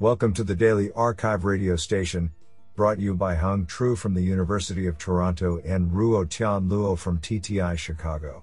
Welcome 0.00 0.34
to 0.34 0.42
the 0.42 0.56
Daily 0.56 0.90
Archive 0.96 1.44
radio 1.44 1.76
station, 1.76 2.32
brought 2.74 2.98
you 2.98 3.14
by 3.14 3.36
Hung 3.36 3.64
Tru 3.64 3.94
from 3.94 4.12
the 4.12 4.24
University 4.24 4.88
of 4.88 4.98
Toronto 4.98 5.60
and 5.64 5.88
Ruo 5.88 6.28
Tian 6.28 6.68
Luo 6.68 6.98
from 6.98 7.20
TTI 7.20 7.78
Chicago. 7.78 8.42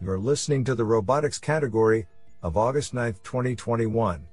You're 0.00 0.20
listening 0.20 0.62
to 0.64 0.76
the 0.76 0.84
robotics 0.84 1.40
category 1.40 2.06
of 2.44 2.56
August 2.56 2.94
9, 2.94 3.16
2021. 3.24 4.24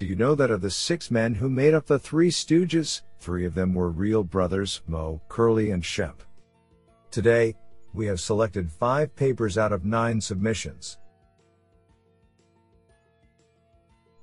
Do 0.00 0.06
you 0.06 0.16
know 0.16 0.34
that 0.34 0.50
of 0.50 0.60
the 0.60 0.72
six 0.72 1.08
men 1.12 1.36
who 1.36 1.48
made 1.48 1.72
up 1.72 1.86
the 1.86 2.00
Three 2.00 2.30
Stooges, 2.30 3.02
three 3.20 3.46
of 3.46 3.54
them 3.54 3.72
were 3.72 3.88
real 3.88 4.24
brothers, 4.24 4.82
Moe, 4.88 5.22
Curly, 5.28 5.70
and 5.70 5.84
Shemp? 5.84 6.18
Today, 7.12 7.54
we 7.94 8.06
have 8.06 8.18
selected 8.18 8.72
five 8.72 9.14
papers 9.14 9.56
out 9.56 9.70
of 9.72 9.84
nine 9.84 10.20
submissions. 10.20 10.98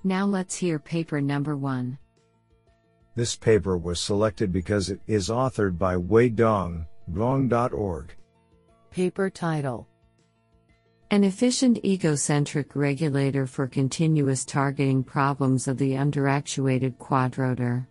Now 0.03 0.25
let's 0.25 0.55
hear 0.55 0.79
paper 0.79 1.21
number 1.21 1.55
one. 1.55 1.97
This 3.15 3.35
paper 3.35 3.77
was 3.77 4.01
selected 4.01 4.51
because 4.51 4.89
it 4.89 4.99
is 5.07 5.29
authored 5.29 5.77
by 5.77 5.95
Wei 5.95 6.29
Dong, 6.29 6.85
Gong.org. 7.13 8.13
Paper 8.91 9.29
title 9.29 9.87
An 11.11 11.23
efficient 11.23 11.85
egocentric 11.85 12.75
regulator 12.75 13.45
for 13.45 13.67
continuous 13.67 14.43
targeting 14.43 15.03
problems 15.03 15.67
of 15.67 15.77
the 15.77 15.91
underactuated 15.91 16.97
quadrotor. 16.97 17.87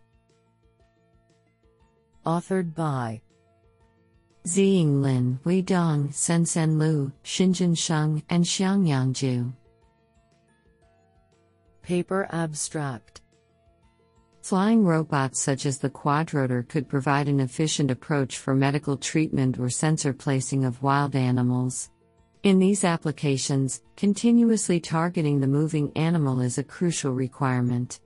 Authored 2.27 2.75
by 2.75 3.23
Ziying 4.45 5.03
Lin, 5.03 5.39
Wei 5.45 5.63
Dong, 5.63 6.11
Sensen 6.11 6.79
Liu, 6.79 7.13
Xinjun 7.25 7.79
Sheng, 7.79 8.23
and 8.29 8.45
Xiangyang 8.45 9.13
Zhu. 9.13 9.53
Paper 11.83 12.29
abstract 12.31 13.23
Flying 14.41 14.85
robots 14.85 15.43
such 15.43 15.67
as 15.67 15.79
the 15.79 15.91
quadrotor 15.91 16.69
could 16.69 16.89
provide 16.89 17.29
an 17.29 17.41
efficient 17.41 17.91
approach 17.91 18.39
for 18.39 18.55
medical 18.55 18.97
treatment 18.97 19.59
or 19.59 19.69
sensor 19.69 20.13
placing 20.13 20.65
of 20.65 20.81
wild 20.83 21.17
animals. 21.17 21.91
In 22.45 22.61
these 22.61 22.85
applications, 22.85 23.83
continuously 23.97 24.79
targeting 24.79 25.41
the 25.41 25.49
moving 25.49 25.91
animal 25.97 26.41
is 26.41 26.57
a 26.57 26.65
crucial 26.65 27.13
requirement. 27.13 27.99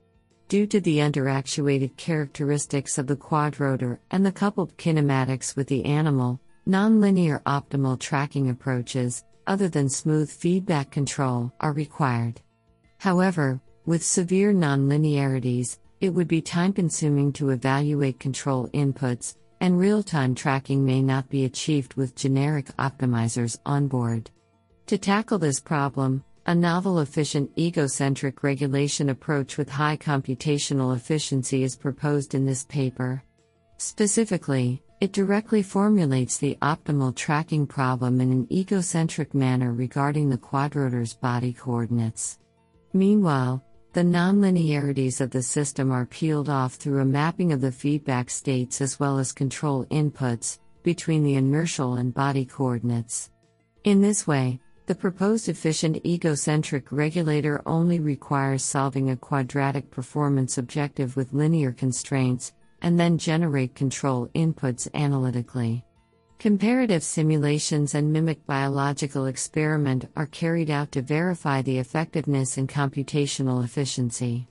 Due 0.47 0.65
to 0.65 0.79
the 0.81 0.97
underactuated 0.97 1.95
characteristics 1.97 2.97
of 2.97 3.05
the 3.05 3.15
quadrotor 3.15 3.99
and 4.09 4.25
the 4.25 4.31
coupled 4.31 4.75
kinematics 4.77 5.55
with 5.55 5.67
the 5.67 5.85
animal, 5.85 6.39
nonlinear 6.67 7.43
optimal 7.43 7.99
tracking 7.99 8.49
approaches, 8.49 9.23
other 9.45 9.69
than 9.69 9.87
smooth 9.87 10.31
feedback 10.31 10.89
control, 10.89 11.51
are 11.59 11.73
required. 11.73 12.41
However, 12.99 13.61
with 13.87 14.03
severe 14.03 14.53
nonlinearities, 14.53 15.79
it 16.01 16.09
would 16.09 16.27
be 16.27 16.41
time 16.41 16.73
consuming 16.73 17.31
to 17.31 17.49
evaluate 17.49 18.19
control 18.19 18.67
inputs, 18.73 19.35
and 19.61 19.79
real 19.79 20.03
time 20.03 20.35
tracking 20.35 20.85
may 20.85 21.01
not 21.01 21.29
be 21.29 21.45
achieved 21.45 21.95
with 21.95 22.13
generic 22.13 22.65
optimizers 22.77 23.57
on 23.65 23.87
board. 23.87 24.29
To 24.87 24.97
tackle 24.97 25.39
this 25.39 25.61
problem, 25.61 26.23
a 26.45 26.53
novel 26.53 26.99
efficient 26.99 27.49
egocentric 27.57 28.43
regulation 28.43 29.09
approach 29.09 29.57
with 29.57 29.69
high 29.69 29.95
computational 29.97 30.93
efficiency 30.93 31.63
is 31.63 31.77
proposed 31.77 32.35
in 32.35 32.45
this 32.45 32.65
paper. 32.65 33.23
Specifically, 33.77 34.83
it 34.99 35.13
directly 35.13 35.63
formulates 35.63 36.37
the 36.37 36.57
optimal 36.61 37.15
tracking 37.15 37.65
problem 37.65 38.19
in 38.19 38.31
an 38.33 38.47
egocentric 38.51 39.33
manner 39.33 39.71
regarding 39.71 40.29
the 40.29 40.37
quadrotor's 40.37 41.13
body 41.13 41.53
coordinates. 41.53 42.39
Meanwhile, 42.93 43.63
the 43.93 44.01
nonlinearities 44.01 45.21
of 45.21 45.31
the 45.31 45.41
system 45.41 45.91
are 45.91 46.05
peeled 46.05 46.49
off 46.49 46.75
through 46.75 46.99
a 46.99 47.05
mapping 47.05 47.51
of 47.51 47.61
the 47.61 47.71
feedback 47.71 48.29
states 48.29 48.81
as 48.81 48.99
well 48.99 49.17
as 49.17 49.31
control 49.31 49.85
inputs 49.85 50.59
between 50.83 51.23
the 51.23 51.35
inertial 51.35 51.95
and 51.95 52.13
body 52.13 52.45
coordinates. 52.45 53.31
In 53.83 54.01
this 54.01 54.27
way, 54.27 54.59
the 54.85 54.95
proposed 54.95 55.49
efficient 55.49 56.05
egocentric 56.05 56.91
regulator 56.91 57.61
only 57.65 57.99
requires 57.99 58.63
solving 58.63 59.09
a 59.09 59.17
quadratic 59.17 59.91
performance 59.91 60.57
objective 60.57 61.17
with 61.17 61.33
linear 61.33 61.73
constraints, 61.73 62.53
and 62.81 62.99
then 62.99 63.17
generate 63.17 63.75
control 63.75 64.27
inputs 64.35 64.87
analytically. 64.93 65.83
Comparative 66.39 67.01
simulations 67.01 67.95
and 67.95 68.13
mimic 68.13 68.45
biological 68.45 69.25
experiment 69.25 70.07
are 70.15 70.27
carried 70.27 70.69
out 70.69 70.91
to 70.91 71.01
verify 71.01 71.63
the 71.63 71.79
effectiveness 71.79 72.59
and 72.59 72.69
computational 72.69 73.63
efficiency. 73.63 74.47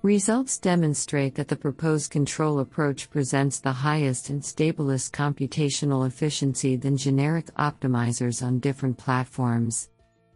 Results 0.00 0.58
demonstrate 0.58 1.34
that 1.34 1.48
the 1.48 1.56
proposed 1.56 2.10
control 2.10 2.60
approach 2.60 3.10
presents 3.10 3.60
the 3.60 3.72
highest 3.72 4.30
and 4.30 4.40
stablest 4.40 5.10
computational 5.10 6.06
efficiency 6.06 6.74
than 6.74 6.96
generic 6.96 7.46
optimizers 7.56 8.42
on 8.42 8.58
different 8.58 8.96
platforms. 8.96 9.90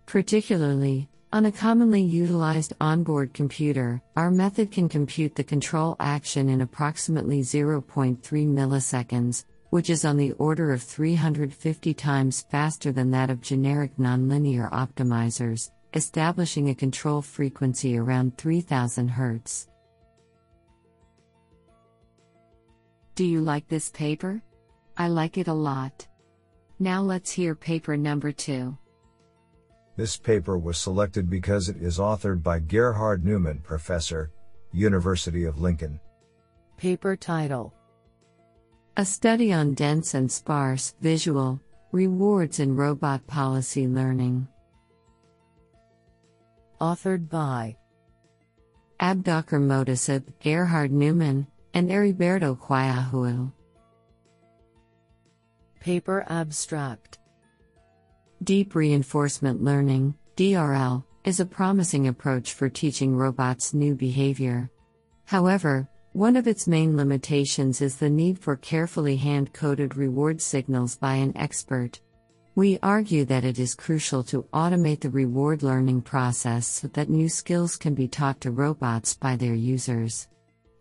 Particularly, 0.04 1.08
on 1.32 1.46
a 1.46 1.52
commonly 1.52 2.02
utilized 2.02 2.74
onboard 2.78 3.32
computer, 3.32 4.02
our 4.16 4.30
method 4.30 4.70
can 4.70 4.88
compute 4.88 5.34
the 5.34 5.44
control 5.44 5.96
action 5.98 6.50
in 6.50 6.60
approximately 6.60 7.40
0.3 7.40 8.18
milliseconds, 8.20 9.44
which 9.70 9.88
is 9.88 10.04
on 10.04 10.16
the 10.16 10.32
order 10.32 10.72
of 10.72 10.82
350 10.82 11.94
times 11.94 12.42
faster 12.42 12.92
than 12.92 13.10
that 13.12 13.30
of 13.30 13.40
generic 13.40 13.96
nonlinear 13.96 14.70
optimizers, 14.72 15.70
establishing 15.94 16.68
a 16.68 16.74
control 16.74 17.22
frequency 17.22 17.96
around 17.96 18.36
3000 18.36 19.10
Hz. 19.10 19.68
Do 23.14 23.24
you 23.24 23.40
like 23.40 23.68
this 23.68 23.90
paper? 23.90 24.42
I 24.96 25.08
like 25.08 25.38
it 25.38 25.48
a 25.48 25.52
lot. 25.52 26.06
Now 26.78 27.02
let's 27.02 27.30
hear 27.30 27.54
paper 27.54 27.96
number 27.96 28.32
two. 28.32 28.76
This 29.96 30.16
paper 30.16 30.58
was 30.58 30.78
selected 30.78 31.28
because 31.28 31.68
it 31.68 31.76
is 31.76 31.98
authored 31.98 32.42
by 32.42 32.58
Gerhard 32.58 33.24
Neumann, 33.24 33.58
Professor, 33.60 34.30
University 34.72 35.44
of 35.44 35.60
Lincoln. 35.60 36.00
Paper 36.78 37.16
title 37.16 37.74
a 39.00 39.04
study 39.06 39.50
on 39.50 39.72
dense 39.72 40.12
and 40.12 40.30
sparse 40.30 40.94
visual 41.00 41.58
rewards 41.90 42.60
in 42.60 42.76
robot 42.76 43.26
policy 43.26 43.88
learning. 43.88 44.46
Authored 46.82 47.30
by 47.30 47.78
Abdokar 49.00 49.58
Mohtasib, 49.58 50.24
Gerhard 50.38 50.92
Neumann, 50.92 51.46
and 51.72 51.88
Heriberto 51.88 52.58
Cuayahuitl. 52.58 53.50
Paper 55.80 56.26
abstract 56.28 57.20
Deep 58.44 58.74
reinforcement 58.74 59.64
learning, 59.64 60.14
DRL, 60.36 61.04
is 61.24 61.40
a 61.40 61.46
promising 61.46 62.06
approach 62.06 62.52
for 62.52 62.68
teaching 62.68 63.16
robots 63.16 63.72
new 63.72 63.94
behavior. 63.94 64.70
However, 65.24 65.88
one 66.12 66.34
of 66.34 66.48
its 66.48 66.66
main 66.66 66.96
limitations 66.96 67.80
is 67.80 67.96
the 67.96 68.10
need 68.10 68.38
for 68.38 68.56
carefully 68.56 69.16
hand 69.16 69.52
coded 69.52 69.96
reward 69.96 70.42
signals 70.42 70.96
by 70.96 71.14
an 71.14 71.36
expert. 71.36 72.00
We 72.56 72.80
argue 72.82 73.24
that 73.26 73.44
it 73.44 73.60
is 73.60 73.76
crucial 73.76 74.24
to 74.24 74.42
automate 74.52 75.00
the 75.00 75.10
reward 75.10 75.62
learning 75.62 76.02
process 76.02 76.66
so 76.66 76.88
that 76.88 77.08
new 77.08 77.28
skills 77.28 77.76
can 77.76 77.94
be 77.94 78.08
taught 78.08 78.40
to 78.40 78.50
robots 78.50 79.14
by 79.14 79.36
their 79.36 79.54
users. 79.54 80.26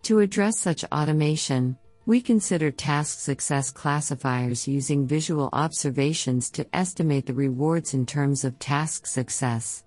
To 0.04 0.20
address 0.20 0.58
such 0.58 0.84
automation, 0.86 1.78
we 2.08 2.22
consider 2.22 2.72
task 2.72 3.20
success 3.20 3.70
classifiers 3.70 4.68
using 4.68 5.06
visual 5.06 5.50
observations 5.54 6.50
to 6.52 6.66
estimate 6.76 7.28
the 7.28 7.36
rewards 7.36 7.94
in 7.94 8.08
terms 8.08 8.44
of 8.44 8.58
task 8.58 9.06
success. 9.06 9.84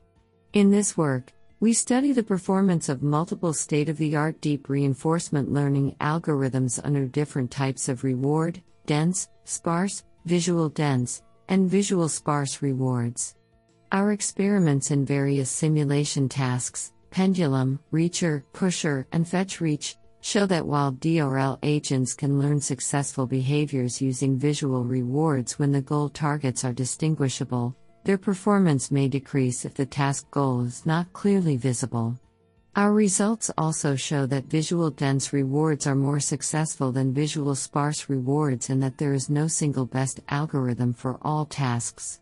In 0.52 0.70
this 0.70 0.97
work, 0.97 1.32
we 1.62 1.72
study 1.72 2.12
the 2.12 2.24
performance 2.24 2.88
of 2.88 3.04
multiple 3.04 3.52
state 3.52 3.88
of 3.88 3.96
the 3.96 4.16
art 4.16 4.40
deep 4.40 4.69
reinforcement 4.69 5.52
learning 5.52 5.94
algorithms 6.00 6.81
under 6.82 7.06
different 7.06 7.52
types 7.52 7.88
of 7.88 8.02
reward, 8.02 8.60
dense, 8.84 9.28
sparse, 9.44 10.02
visual 10.25 10.69
dense, 10.69 11.22
and 11.48 11.70
visual 11.70 12.08
sparse 12.08 12.62
rewards. 12.62 13.37
Our 13.92 14.10
experiments 14.10 14.90
in 14.90 15.04
various 15.04 15.52
simulation 15.52 16.28
tasks, 16.28 16.94
pendulum, 17.12 17.78
reacher, 17.92 18.42
pusher, 18.52 19.06
and 19.12 19.28
fetch 19.28 19.60
reach, 19.60 19.96
show 20.20 20.46
that 20.46 20.66
while 20.66 20.94
DRL 20.94 21.60
agents 21.62 22.12
can 22.12 22.40
learn 22.40 22.60
successful 22.60 23.25
behaviors 23.25 24.02
using 24.02 24.37
visual 24.37 24.82
rewards 24.82 25.60
when 25.60 25.70
the 25.70 25.81
goal 25.81 26.08
targets 26.08 26.64
are 26.64 26.72
distinguishable, 26.72 27.76
their 28.04 28.19
performance 28.19 28.90
may 28.90 29.08
decrease 29.08 29.64
if 29.64 29.75
the 29.75 29.87
task 29.87 30.31
goal 30.31 30.62
is 30.62 30.84
not 30.84 31.12
clearly 31.12 31.56
visible. 31.56 32.19
Our 32.75 32.93
results 32.93 33.50
also 33.58 33.96
show 33.96 34.25
that 34.26 34.46
visual 34.46 34.90
dense 34.90 35.32
rewards 35.32 35.87
are 35.87 35.94
more 35.94 36.20
successful 36.20 36.90
than 36.90 37.12
visual 37.12 37.54
sparse 37.54 38.08
rewards 38.08 38.70
and 38.70 38.82
that 38.82 38.96
there 38.96 39.12
is 39.12 39.28
no 39.28 39.46
single 39.46 39.84
best 39.84 40.20
algorithm 40.31 40.94
for 40.94 41.19
all 41.20 41.44
tasks. 41.44 42.20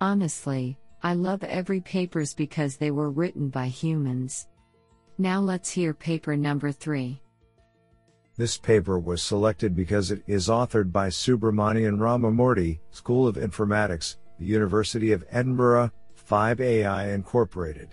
Honestly, 0.00 0.78
I 1.02 1.14
love 1.14 1.42
every 1.42 1.80
papers 1.80 2.34
because 2.34 2.76
they 2.76 2.92
were 2.92 3.10
written 3.10 3.48
by 3.48 3.66
humans. 3.66 4.46
Now 5.18 5.40
let's 5.40 5.70
hear 5.70 5.92
paper 5.92 6.36
number 6.36 6.70
3. 6.70 7.20
This 8.42 8.58
paper 8.58 8.98
was 8.98 9.22
selected 9.22 9.76
because 9.76 10.10
it 10.10 10.24
is 10.26 10.48
authored 10.48 10.90
by 10.90 11.10
Subramanian 11.10 11.98
Ramamurthy, 11.98 12.80
School 12.90 13.28
of 13.28 13.36
Informatics, 13.36 14.16
the 14.40 14.44
University 14.44 15.12
of 15.12 15.24
Edinburgh, 15.30 15.92
5AI 16.28 17.14
Incorporated. 17.14 17.90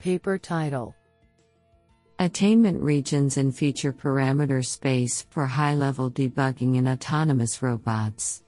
Paper 0.00 0.38
title 0.38 0.96
Attainment 2.18 2.82
regions 2.82 3.36
and 3.36 3.56
feature 3.56 3.92
parameter 3.92 4.66
space 4.66 5.24
for 5.30 5.46
high 5.46 5.76
level 5.76 6.10
debugging 6.10 6.74
in 6.74 6.88
autonomous 6.88 7.62
robots. 7.62 8.42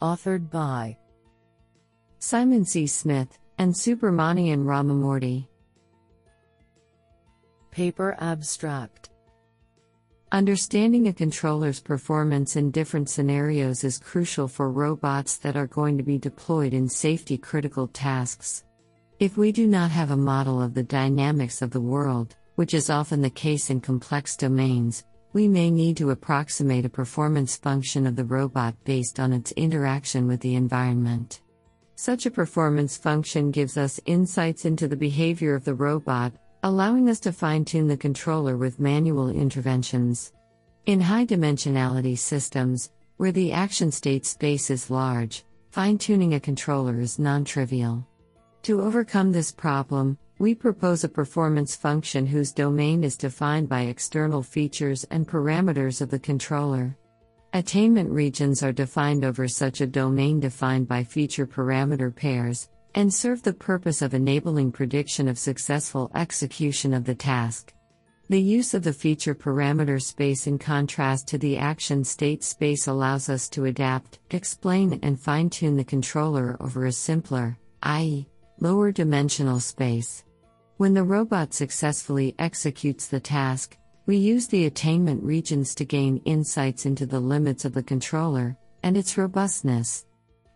Authored 0.00 0.50
by 0.50 0.96
Simon 2.20 2.64
C. 2.64 2.86
Smith 2.86 3.38
and 3.58 3.74
Subramanian 3.74 4.64
Ramamurthy. 4.64 5.46
Paper 7.74 8.14
abstract 8.20 9.10
Understanding 10.30 11.08
a 11.08 11.12
controller's 11.12 11.80
performance 11.80 12.54
in 12.54 12.70
different 12.70 13.10
scenarios 13.10 13.82
is 13.82 13.98
crucial 13.98 14.46
for 14.46 14.70
robots 14.70 15.38
that 15.38 15.56
are 15.56 15.66
going 15.66 15.98
to 15.98 16.04
be 16.04 16.16
deployed 16.16 16.72
in 16.72 16.88
safety 16.88 17.36
critical 17.36 17.88
tasks. 17.88 18.62
If 19.18 19.36
we 19.36 19.50
do 19.50 19.66
not 19.66 19.90
have 19.90 20.12
a 20.12 20.16
model 20.16 20.62
of 20.62 20.74
the 20.74 20.84
dynamics 20.84 21.62
of 21.62 21.72
the 21.72 21.80
world, 21.80 22.36
which 22.54 22.74
is 22.74 22.90
often 22.90 23.20
the 23.20 23.28
case 23.28 23.70
in 23.70 23.80
complex 23.80 24.36
domains, 24.36 25.02
we 25.32 25.48
may 25.48 25.68
need 25.68 25.96
to 25.96 26.10
approximate 26.10 26.84
a 26.84 26.88
performance 26.88 27.56
function 27.56 28.06
of 28.06 28.14
the 28.14 28.24
robot 28.24 28.76
based 28.84 29.18
on 29.18 29.32
its 29.32 29.50
interaction 29.50 30.28
with 30.28 30.38
the 30.42 30.54
environment. 30.54 31.40
Such 31.96 32.24
a 32.24 32.30
performance 32.30 32.96
function 32.96 33.50
gives 33.50 33.76
us 33.76 33.98
insights 34.06 34.64
into 34.64 34.86
the 34.86 34.96
behavior 34.96 35.56
of 35.56 35.64
the 35.64 35.74
robot, 35.74 36.34
allowing 36.64 37.10
us 37.10 37.20
to 37.20 37.30
fine 37.30 37.62
tune 37.62 37.86
the 37.86 37.96
controller 37.96 38.56
with 38.56 38.80
manual 38.80 39.28
interventions. 39.28 40.32
In 40.86 40.98
high 40.98 41.26
dimensionality 41.26 42.16
systems, 42.16 42.90
where 43.18 43.32
the 43.32 43.52
action 43.52 43.92
state 43.92 44.24
space 44.24 44.70
is 44.70 44.90
large, 44.90 45.44
fine 45.72 45.98
tuning 45.98 46.32
a 46.32 46.40
controller 46.40 47.00
is 47.00 47.18
non 47.18 47.44
trivial. 47.44 48.06
To 48.62 48.80
overcome 48.80 49.30
this 49.30 49.52
problem, 49.52 50.16
we 50.38 50.54
propose 50.54 51.04
a 51.04 51.08
performance 51.08 51.76
function 51.76 52.26
whose 52.26 52.50
domain 52.50 53.04
is 53.04 53.18
defined 53.18 53.68
by 53.68 53.82
external 53.82 54.42
features 54.42 55.04
and 55.10 55.28
parameters 55.28 56.00
of 56.00 56.08
the 56.08 56.18
controller. 56.18 56.96
Attainment 57.52 58.10
regions 58.10 58.62
are 58.62 58.72
defined 58.72 59.22
over 59.22 59.46
such 59.48 59.82
a 59.82 59.86
domain 59.86 60.40
defined 60.40 60.88
by 60.88 61.04
feature 61.04 61.46
parameter 61.46 62.12
pairs, 62.12 62.70
and 62.94 63.12
serve 63.12 63.42
the 63.42 63.52
purpose 63.52 64.02
of 64.02 64.14
enabling 64.14 64.72
prediction 64.72 65.28
of 65.28 65.38
successful 65.38 66.10
execution 66.14 66.94
of 66.94 67.04
the 67.04 67.14
task. 67.14 67.72
The 68.30 68.40
use 68.40 68.72
of 68.72 68.84
the 68.84 68.92
feature 68.92 69.34
parameter 69.34 70.00
space 70.00 70.46
in 70.46 70.58
contrast 70.58 71.28
to 71.28 71.38
the 71.38 71.58
action 71.58 72.04
state 72.04 72.42
space 72.42 72.86
allows 72.86 73.28
us 73.28 73.50
to 73.50 73.66
adapt, 73.66 74.18
explain, 74.30 74.98
and 75.02 75.20
fine 75.20 75.50
tune 75.50 75.76
the 75.76 75.84
controller 75.84 76.56
over 76.60 76.86
a 76.86 76.92
simpler, 76.92 77.58
i.e., 77.82 78.26
lower 78.60 78.92
dimensional 78.92 79.60
space. 79.60 80.24
When 80.78 80.94
the 80.94 81.04
robot 81.04 81.52
successfully 81.52 82.34
executes 82.38 83.08
the 83.08 83.20
task, 83.20 83.76
we 84.06 84.16
use 84.16 84.46
the 84.46 84.66
attainment 84.66 85.22
regions 85.22 85.74
to 85.74 85.84
gain 85.84 86.18
insights 86.24 86.86
into 86.86 87.06
the 87.06 87.20
limits 87.20 87.64
of 87.64 87.74
the 87.74 87.82
controller 87.82 88.56
and 88.82 88.96
its 88.96 89.18
robustness. 89.18 90.06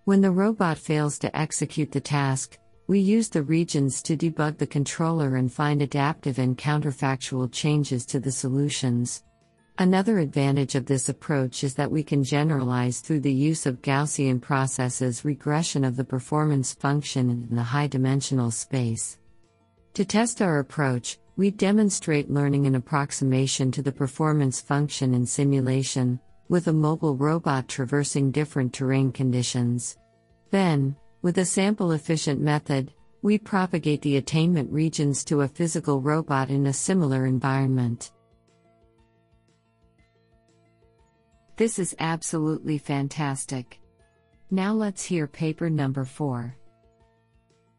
When 0.08 0.22
the 0.22 0.31
robot 0.31 0.78
fails 0.78 1.19
to 1.19 1.38
execute 1.38 1.93
the 1.93 2.00
task, 2.00 2.58
we 2.87 2.99
use 2.99 3.28
the 3.28 3.43
regions 3.43 4.00
to 4.05 4.16
debug 4.16 4.56
the 4.56 4.66
controller 4.66 5.37
and 5.37 5.52
find 5.52 5.82
adaptive 5.82 6.38
and 6.38 6.56
counterfactual 6.56 7.52
changes 7.52 8.06
to 8.06 8.19
the 8.19 8.32
solutions. 8.32 9.22
Another 9.76 10.19
advantage 10.19 10.76
of 10.76 10.87
this 10.87 11.10
approach 11.10 11.62
is 11.62 11.75
that 11.75 11.90
we 11.90 12.02
can 12.02 12.25
generalize 12.25 13.00
through 13.00 13.20
the 13.20 13.31
use 13.31 13.66
of 13.66 13.82
Gaussian 13.82 14.40
processes 14.40 15.26
regression 15.26 15.84
of 15.84 15.96
the 15.96 16.05
performance 16.05 16.72
function 16.72 17.28
in 17.28 17.54
the 17.54 17.62
high 17.62 17.87
dimensional 17.87 18.50
space. 18.50 19.19
To 19.93 20.06
test 20.06 20.40
our 20.40 20.58
approach, 20.58 21.19
we 21.37 21.50
demonstrate 21.50 22.31
learning 22.31 22.66
an 22.66 22.76
approximation 22.76 23.70
to 23.72 23.82
the 23.82 23.93
performance 23.93 24.58
function 24.58 25.12
in 25.12 25.26
simulation, 25.26 26.19
with 26.49 26.69
a 26.69 26.73
mobile 26.73 27.17
robot 27.17 27.69
traversing 27.69 28.31
different 28.31 28.73
terrain 28.73 29.12
conditions. 29.12 29.99
Then, 30.50 30.97
with 31.23 31.39
a 31.39 31.45
sample 31.45 31.93
efficient 31.93 32.41
method, 32.41 32.93
we 33.23 33.39
propagate 33.39 34.03
the 34.03 34.17
attainment 34.17 34.71
regions 34.73 35.25
to 35.25 35.43
a 35.43 35.49
physical 35.49 36.00
robot 36.00 36.50
in 36.50 36.67
a 36.67 36.73
similar 36.73 37.27
environment. 37.27 38.12
This 41.56 41.79
is 41.81 41.97
absolutely 41.99 42.79
fantastic. 42.79 43.81
Now 44.50 44.73
let's 44.73 45.05
hear 45.05 45.27
paper 45.27 45.69
number 45.69 46.05
4. 46.05 46.56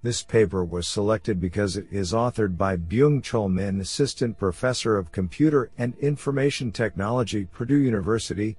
This 0.02 0.24
paper 0.24 0.64
was 0.64 0.88
selected 0.88 1.42
because 1.42 1.76
it 1.76 1.88
is 1.92 2.14
authored 2.14 2.58
by 2.58 2.78
Byung 2.78 3.22
Chul 3.22 3.52
Min, 3.52 3.82
Assistant 3.82 4.38
Professor 4.38 4.98
of 4.98 5.12
Computer 5.12 5.72
and 5.78 5.94
Information 5.98 6.72
Technology, 6.72 7.46
Purdue 7.46 7.80
University. 7.80 8.56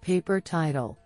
Paper 0.00 0.40
title 0.40 0.98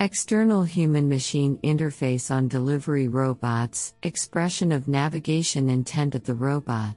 External 0.00 0.64
Human 0.64 1.08
Machine 1.08 1.58
Interface 1.62 2.30
on 2.34 2.48
Delivery 2.48 3.06
Robots 3.06 3.94
Expression 4.02 4.72
of 4.72 4.88
Navigation 4.88 5.70
Intent 5.70 6.16
of 6.16 6.24
the 6.24 6.34
Robot. 6.34 6.96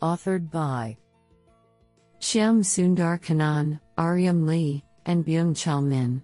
Authored 0.00 0.50
by 0.50 0.96
Shyam 2.20 2.60
Sundar 2.64 3.20
Kannan, 3.20 3.80
Ahreum 3.98 4.46
Lee, 4.46 4.82
and 5.04 5.26
Byung 5.26 5.52
Chul 5.54 5.84
Min. 5.84 6.22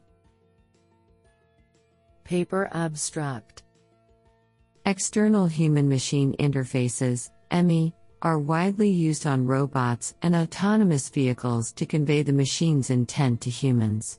Paper 2.26 2.68
abstract 2.72 3.62
External 4.84 5.46
human 5.46 5.88
machine 5.88 6.34
interfaces, 6.40 7.30
EMI, 7.52 7.92
are 8.20 8.40
widely 8.40 8.90
used 8.90 9.28
on 9.28 9.46
robots 9.46 10.16
and 10.22 10.34
autonomous 10.34 11.08
vehicles 11.08 11.70
to 11.74 11.86
convey 11.86 12.22
the 12.22 12.32
machine's 12.32 12.90
intent 12.90 13.42
to 13.42 13.50
humans. 13.50 14.18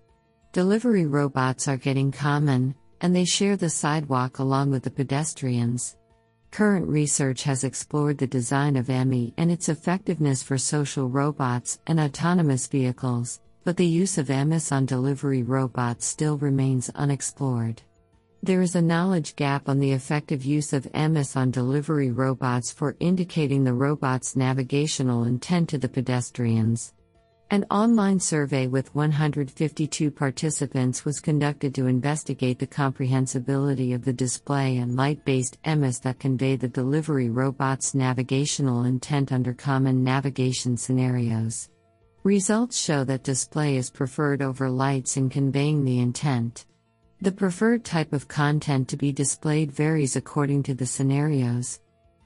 Delivery 0.54 1.06
robots 1.06 1.68
are 1.68 1.76
getting 1.76 2.14
common, 2.14 2.76
and 3.02 3.14
they 3.14 3.26
share 3.26 3.58
the 3.58 3.70
sidewalk 3.70 4.40
along 4.40 4.72
with 4.72 4.84
the 4.84 4.90
pedestrians. 4.90 5.98
Current 6.50 6.88
research 6.88 7.44
has 7.44 7.66
explored 7.66 8.20
the 8.20 8.26
design 8.26 8.78
of 8.78 8.88
EMI 8.88 9.34
and 9.36 9.52
its 9.52 9.68
effectiveness 9.68 10.42
for 10.42 10.58
social 10.58 11.10
robots 11.10 11.80
and 11.88 12.00
autonomous 12.00 12.68
vehicles, 12.68 13.42
but 13.66 13.76
the 13.76 13.86
use 13.86 14.18
of 14.18 14.30
EMIS 14.30 14.72
on 14.72 14.86
delivery 14.86 15.44
robots 15.44 16.06
still 16.06 16.38
remains 16.38 16.90
unexplored. 16.96 17.82
There 18.44 18.62
is 18.62 18.76
a 18.76 18.82
knowledge 18.82 19.36
gap 19.36 19.68
on 19.68 19.80
the 19.80 19.92
effective 19.92 20.46
use 20.46 20.72
of 20.72 20.88
EMIS 20.94 21.36
on 21.36 21.52
delivery 21.52 22.12
robots 22.12 22.72
for 22.72 22.96
indicating 23.00 23.64
the 23.64 23.74
robot's 23.74 24.36
navigational 24.36 25.24
intent 25.24 25.70
to 25.70 25.78
the 25.78 25.90
pedestrians. 25.90 26.94
An 27.50 27.66
online 27.72 28.20
survey 28.20 28.68
with 28.68 28.94
152 28.94 30.12
participants 30.12 31.04
was 31.04 31.20
conducted 31.20 31.74
to 31.76 31.88
investigate 31.88 32.60
the 32.60 32.68
comprehensibility 32.68 33.94
of 33.94 34.06
the 34.06 34.14
display 34.14 34.78
and 34.78 34.96
light 34.96 35.26
based 35.26 35.58
EMIS 35.64 36.00
that 36.02 36.20
convey 36.20 36.58
the 36.58 36.68
delivery 36.68 37.30
robot's 37.30 37.96
navigational 37.96 38.84
intent 38.84 39.32
under 39.32 39.54
common 39.54 40.04
navigation 40.04 40.78
scenarios. 40.78 41.70
Results 42.24 42.78
show 42.78 43.04
that 43.06 43.24
display 43.24 43.78
is 43.78 43.90
preferred 43.90 44.42
over 44.42 44.70
lights 44.70 45.18
in 45.18 45.30
conveying 45.30 45.86
the 45.86 46.00
intent. 46.00 46.66
The 47.20 47.32
preferred 47.32 47.84
type 47.84 48.14
of 48.14 48.28
content 48.28 48.88
to 48.90 48.98
be 48.98 49.12
displayed 49.12 49.72
varies 49.72 50.16
according 50.16 50.64
to 50.64 50.76
the 50.76 50.86
scenarios. 50.86 51.80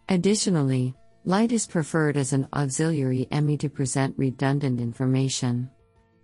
Additionally, 0.10 0.93
light 1.24 1.53
is 1.53 1.65
preferred 1.65 2.17
as 2.17 2.33
an 2.33 2.48
auxiliary 2.53 3.27
EMI 3.31 3.57
to 3.60 3.69
present 3.69 4.13
redundant 4.17 4.81
information. 4.81 5.69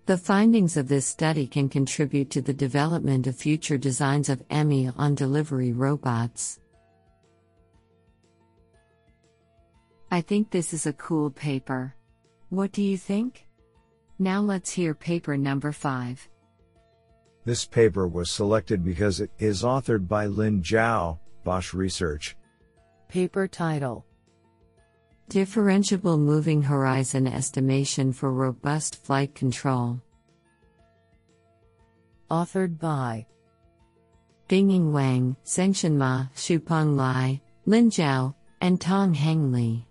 The 0.06 0.18
findings 0.18 0.76
of 0.76 0.90
this 0.90 1.06
study 1.06 1.48
can 1.48 1.70
contribute 1.70 2.30
to 2.32 2.42
the 2.42 2.54
development 2.54 3.26
of 3.26 3.38
future 3.38 3.78
designs 3.78 4.28
of 4.28 4.46
EMI 4.50 4.94
on 4.98 5.16
delivery 5.16 5.72
robots. 5.72 6.60
I 10.12 10.22
think 10.22 10.50
this 10.50 10.74
is 10.74 10.86
a 10.86 10.94
cool 10.94 11.30
paper. 11.30 11.96
What 12.50 12.74
do 12.74 12.82
you 12.82 12.98
think? 12.98 13.46
Now 14.20 14.42
let's 14.42 14.72
hear 14.72 14.94
paper 14.94 15.38
number 15.38 15.72
5. 15.72 16.28
This 17.48 17.64
paper 17.64 18.10
was 18.10 18.30
selected 18.30 18.84
because 18.84 19.22
it 19.22 19.32
is 19.40 19.64
authored 19.64 20.06
by 20.06 20.26
Lin 20.26 20.62
Zhao, 20.62 21.18
Bosch 21.46 21.74
Research. 21.74 22.36
Paper 23.08 23.48
title 23.48 24.06
Differentiable 25.30 26.20
Moving 26.20 26.62
Horizon 26.62 27.26
Estimation 27.26 28.12
for 28.12 28.34
Robust 28.34 29.02
Flight 29.02 29.34
Control. 29.34 30.02
Authored 32.30 32.78
by 32.80 33.26
Dingying 34.50 34.92
Wang, 34.92 35.38
Sengshen 35.46 35.96
Ma, 35.96 36.26
Shupeng 36.36 36.98
Lai, 36.98 37.40
Lin 37.66 37.90
Zhao, 37.90 38.36
and 38.60 38.82
Tong 38.82 39.14
Heng 39.14 39.54
Lee. 39.54 39.88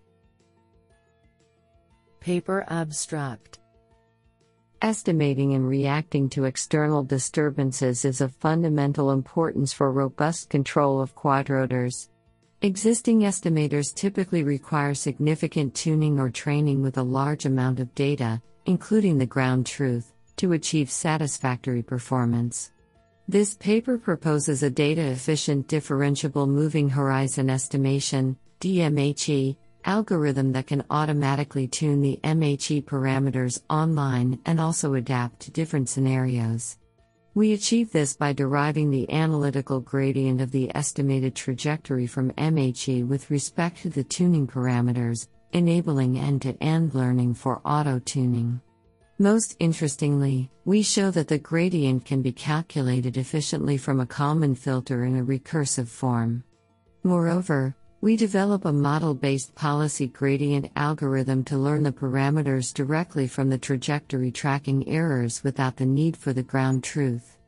Paper 2.21 2.67
abstract. 2.69 3.61
Estimating 4.83 5.55
and 5.55 5.67
reacting 5.67 6.29
to 6.29 6.45
external 6.45 7.03
disturbances 7.03 8.05
is 8.05 8.21
of 8.21 8.35
fundamental 8.35 9.11
importance 9.11 9.73
for 9.73 9.91
robust 9.91 10.51
control 10.51 11.01
of 11.01 11.17
quadrotors. 11.17 12.09
Existing 12.61 13.21
estimators 13.21 13.95
typically 13.95 14.43
require 14.43 14.93
significant 14.93 15.75
tuning 15.75 16.21
or 16.21 16.29
training 16.29 16.83
with 16.83 16.99
a 16.99 17.03
large 17.03 17.47
amount 17.47 17.81
of 17.81 17.95
data, 17.95 18.41
including 18.67 19.17
the 19.17 19.25
ground 19.25 19.65
truth, 19.65 20.13
to 20.37 20.53
achieve 20.53 20.91
satisfactory 20.91 21.83
performance. 21.83 22.73
This 23.29 23.55
paper 23.55 23.97
proposes 23.97 24.63
a 24.63 24.71
data 24.71 25.03
efficient 25.03 25.69
differentiable 25.69 26.47
moving 26.47 26.91
horizon 26.91 27.49
estimation 27.49 28.37
DMHE, 28.61 29.57
algorithm 29.87 30.53
that 30.53 30.67
can 30.67 30.85
automatically 30.91 31.67
tune 31.67 32.03
the 32.03 32.21
MHE 32.23 32.85
parameters 32.85 33.63
online 33.71 34.39
and 34.45 34.61
also 34.61 34.95
adapt 34.95 35.41
to 35.41 35.51
different 35.51 35.89
scenarios. 35.89 36.77
We 37.35 37.53
achieve 37.53 37.93
this 37.93 38.17
by 38.17 38.33
deriving 38.33 38.91
the 38.91 39.11
analytical 39.13 39.81
gradient 39.81 40.41
of 40.41 40.51
the 40.51 40.75
estimated 40.75 41.35
trajectory 41.35 42.07
from 42.07 42.33
MHE 42.33 43.07
with 43.07 43.31
respect 43.31 43.83
to 43.83 43.91
the 43.91 44.05
tuning 44.05 44.47
parameters, 44.47 45.29
enabling 45.53 46.19
end 46.19 46.43
to 46.43 46.57
end 46.63 46.95
learning 46.95 47.35
for 47.35 47.61
auto 47.65 47.99
tuning. 48.01 48.61
Most 49.19 49.57
interestingly, 49.61 50.51
we 50.65 50.83
show 50.83 51.11
that 51.11 51.29
the 51.29 51.39
gradient 51.39 52.05
can 52.05 52.23
be 52.23 52.33
calculated 52.33 53.17
efficiently 53.17 53.79
from 53.79 54.01
a 54.01 54.07
Kalman 54.07 54.55
filter 54.55 55.05
in 55.05 55.19
a 55.19 55.25
recursive 55.25 55.89
form. 55.89 56.43
Moreover, 57.03 57.75
we 58.01 58.17
develop 58.17 58.65
a 58.65 58.73
model 58.73 59.15
based 59.15 59.55
policy 59.55 60.07
gradient 60.07 60.71
algorithm 60.77 61.43
to 61.45 61.57
learn 61.57 61.83
the 61.83 61.93
parameters 61.93 62.75
directly 62.75 63.27
from 63.27 63.49
the 63.49 63.59
trajectory 63.59 64.31
tracking 64.31 64.87
errors 64.89 65.43
without 65.43 65.77
the 65.77 65.87
need 65.87 66.17
for 66.17 66.33
the 66.33 66.43
ground 66.43 66.85
truth. 66.85 67.39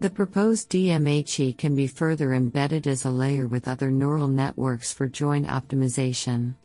The 0.00 0.10
proposed 0.10 0.68
DMHE 0.70 1.56
can 1.56 1.76
be 1.76 1.86
further 1.86 2.34
embedded 2.34 2.88
as 2.88 3.04
a 3.04 3.10
layer 3.10 3.46
with 3.46 3.68
other 3.68 3.90
neural 3.90 4.26
networks 4.26 4.92
for 4.92 5.06
joint 5.06 5.46
optimization. 5.46 6.56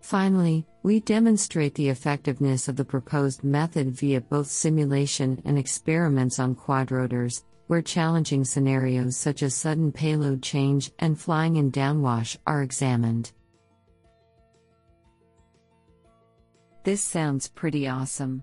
Finally, 0.00 0.66
we 0.82 0.98
demonstrate 0.98 1.74
the 1.76 1.88
effectiveness 1.88 2.66
of 2.66 2.74
the 2.74 2.84
proposed 2.84 3.44
method 3.44 3.90
via 3.90 4.20
both 4.20 4.48
simulation 4.48 5.40
and 5.44 5.56
experiments 5.56 6.38
on 6.38 6.56
quadrotors, 6.56 7.44
where 7.70 7.80
challenging 7.80 8.44
scenarios 8.44 9.16
such 9.16 9.44
as 9.44 9.54
sudden 9.54 9.92
payload 9.92 10.42
change 10.42 10.90
and 10.98 11.16
flying 11.16 11.54
in 11.54 11.70
downwash 11.70 12.36
are 12.44 12.64
examined. 12.64 13.30
This 16.82 17.00
sounds 17.00 17.46
pretty 17.46 17.86
awesome. 17.86 18.42